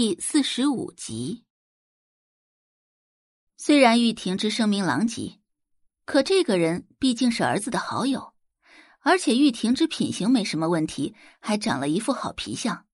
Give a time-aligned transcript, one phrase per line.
[0.00, 1.44] 第四十五集。
[3.56, 5.40] 虽然玉婷之声名狼藉，
[6.04, 8.32] 可这个人毕竟是儿子的好友，
[9.00, 12.86] 而且玉婷之品行没什么问题，还长了一副好皮相，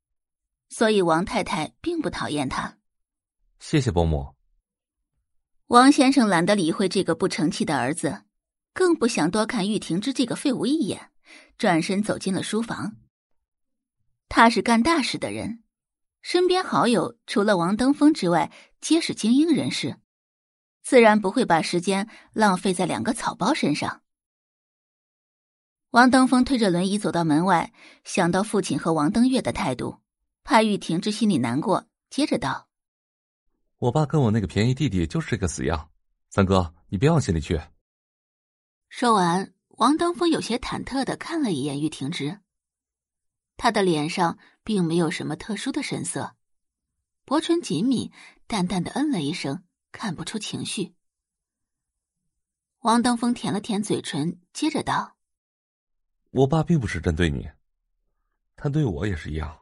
[0.70, 2.78] 所以王太太并不讨厌他。
[3.58, 4.34] 谢谢伯母。
[5.66, 8.22] 王先生懒得理会这个不成器的儿子，
[8.72, 11.10] 更不想多看玉婷之这个废物一眼，
[11.58, 12.96] 转身走进了书房。
[14.30, 15.63] 他是干大事的人。
[16.24, 19.98] 身边好友除了王登峰之外，皆是精英人士，
[20.82, 24.00] 自然不会把时间浪费在两个草包身上。
[25.90, 29.98] 王登峰推着轮椅走到门外，想到父亲和王登月的态度，
[30.44, 32.70] 怕玉婷之心里难过，接着道
[33.76, 35.90] ：“我爸跟我那个便宜弟弟就是这个死样，
[36.30, 37.60] 三哥，你别往心里去。”
[38.88, 42.40] 说完，王登峰有些忐忑的看了一眼玉婷之。
[43.56, 46.34] 他的脸上并没有什么特殊的神色，
[47.24, 48.10] 薄唇紧抿，
[48.46, 50.94] 淡淡的嗯了一声，看不出情绪。
[52.80, 55.16] 王登峰舔了舔嘴唇，接着道
[56.32, 57.48] ：“我爸并不是针对你，
[58.56, 59.58] 他对我也是一样。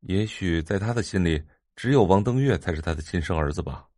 [0.00, 1.42] 也许在他的心里，
[1.74, 3.88] 只有王登月才是他的亲生儿子吧。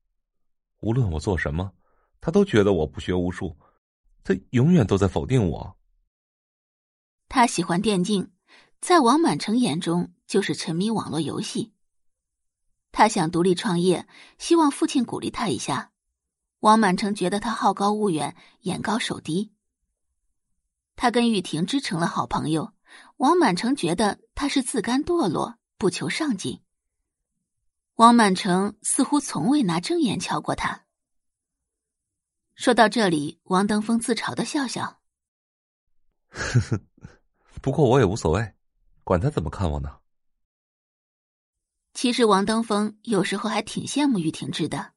[0.80, 1.74] 无论我做什么，
[2.20, 3.58] 他都觉得我不学无术，
[4.22, 5.76] 他永远都在否定我。
[7.28, 8.30] 他喜欢电竞。”
[8.86, 11.72] 在王满城眼中，就是沉迷网络游戏。
[12.92, 14.06] 他想独立创业，
[14.38, 15.90] 希望父亲鼓励他一下。
[16.60, 19.52] 王满城觉得他好高骛远，眼高手低。
[20.94, 22.74] 他跟玉婷之成了好朋友，
[23.16, 26.62] 王满城觉得他是自甘堕落，不求上进。
[27.96, 30.86] 王满城似乎从未拿正眼瞧过他。
[32.54, 35.00] 说到这里，王登峰自嘲的笑笑
[36.30, 36.80] ：“呵呵，
[37.60, 38.48] 不过我也无所谓。”
[39.06, 40.00] 管他怎么看我呢？
[41.94, 44.94] 其实王登峰有时候还挺羡慕玉婷之的。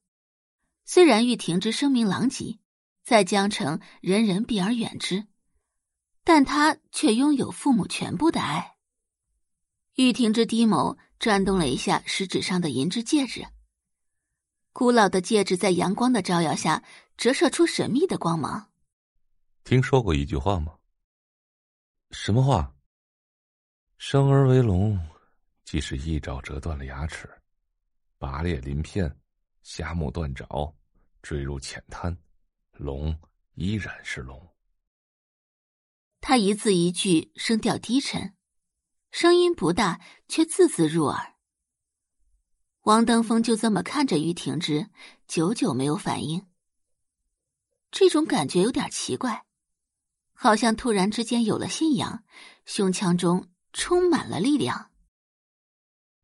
[0.84, 2.58] 虽然玉婷之声名狼藉，
[3.04, 5.28] 在江城人人避而远之，
[6.24, 8.78] 但他却拥有父母全部的爱。
[9.94, 13.46] 玉婷之低眸转动了一下食指上的银质戒指，
[14.74, 16.84] 古老的戒指在阳光的照耀下
[17.16, 18.72] 折射出神秘的光芒。
[19.64, 20.80] 听说过一句话吗？
[22.10, 22.74] 什么话？
[24.00, 24.98] 生而为龙，
[25.66, 27.30] 即使一爪折断了牙齿，
[28.18, 29.14] 拔裂鳞片，
[29.62, 30.74] 瞎目断爪，
[31.22, 32.18] 坠入浅滩，
[32.72, 33.14] 龙
[33.56, 34.42] 依然是龙。
[36.22, 38.38] 他一字一句，声调低沉，
[39.12, 40.00] 声音不大，
[40.30, 41.36] 却字字入耳。
[42.84, 44.90] 王登峰就这么看着于婷之，
[45.28, 46.48] 久久没有反应。
[47.92, 49.44] 这种感觉有点奇怪，
[50.32, 52.24] 好像突然之间有了信仰，
[52.64, 53.50] 胸腔中。
[53.74, 54.92] 充满了力量，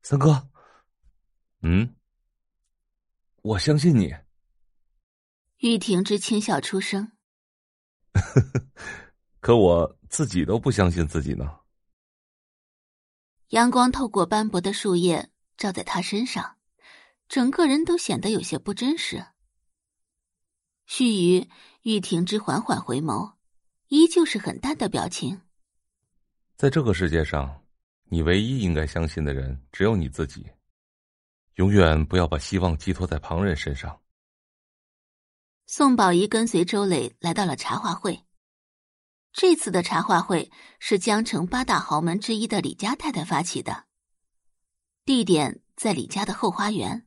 [0.01, 0.49] 三哥。
[1.61, 1.95] 嗯，
[3.41, 4.15] 我相信你。
[5.57, 7.11] 玉婷之轻笑出声。
[9.39, 11.59] 可我自己都不相信自己呢。
[13.49, 16.57] 阳光透过斑驳的树叶照在他身上，
[17.27, 19.25] 整个人都显得有些不真实。
[20.85, 21.49] 须臾，
[21.83, 23.35] 玉婷之缓缓回眸，
[23.87, 25.41] 依旧是很淡的表情。
[26.57, 27.63] 在这个世界上，
[28.05, 30.45] 你唯一应该相信的人只有你自己。
[31.55, 34.01] 永远不要把希望寄托在旁人身上。
[35.65, 38.23] 宋宝仪跟随周磊来到了茶话会。
[39.33, 40.49] 这次的茶话会
[40.79, 43.85] 是江城八大豪门之一的李家太太发起的，
[45.03, 47.05] 地点在李家的后花园。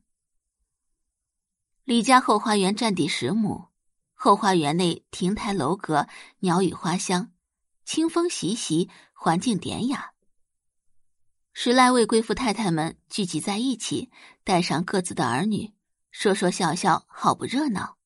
[1.83, 3.69] 李家后花园占地十亩，
[4.13, 6.07] 后花园内亭台楼阁，
[6.39, 7.31] 鸟语花香，
[7.89, 8.87] 清风习习。
[9.13, 10.13] 环境典雅，
[11.53, 14.11] 十来位贵妇太太们聚集在一起，
[14.43, 15.73] 带上各自的儿女，
[16.11, 17.97] 说说笑笑，好不热闹。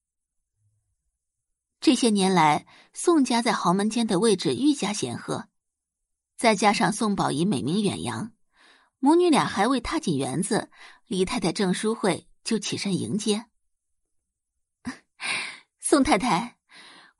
[1.81, 5.49] 这些年来，宋家在豪门间的位置愈加显赫，
[6.37, 8.31] 再加上宋宝仪美名远扬，
[8.99, 10.71] 母女俩还未踏进园子，
[11.07, 13.47] 李太太郑淑慧就起身迎接。
[15.81, 16.57] 宋太太。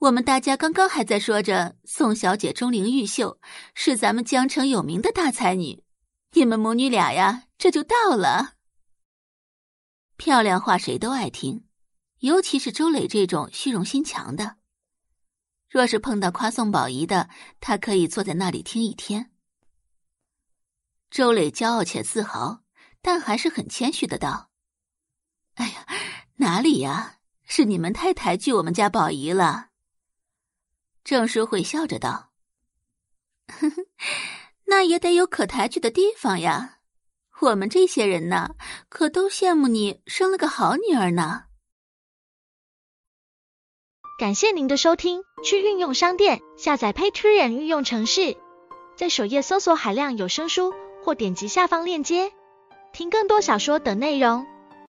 [0.03, 3.39] 我们大家刚刚还在说着宋小姐钟灵毓秀
[3.73, 5.81] 是咱们江城有名的大才女，
[6.33, 8.55] 你们母女俩呀，这就到了。
[10.17, 11.63] 漂亮话谁都爱听，
[12.19, 14.57] 尤其是周磊这种虚荣心强的。
[15.69, 17.29] 若是碰到夸宋宝仪的，
[17.61, 19.31] 他可以坐在那里听一天。
[21.09, 22.63] 周磊骄傲且自豪，
[23.01, 24.49] 但还是很谦虚的道
[25.55, 25.87] ：“哎呀，
[26.35, 29.67] 哪里呀，是你们太抬举我们家宝仪了。”
[31.03, 32.31] 郑淑慧笑着道
[34.65, 36.79] ：“那也得有可抬举的地方呀。
[37.41, 38.55] 我们这些人呢，
[38.87, 41.45] 可都羡慕你生了个好女儿呢。
[44.17, 48.37] 感谢您的收听，去运用商店下载 Patreon 运用城市，
[48.95, 50.73] 在首页搜索海量有声书，
[51.03, 52.31] 或点击下方链接
[52.93, 54.45] 听更多小说等内容。